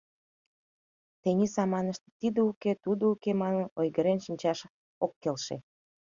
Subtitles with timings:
[1.21, 4.59] Тений саманыште тиде уке, тудо уке манын ойгырен шинчаш
[5.05, 5.55] ок келше.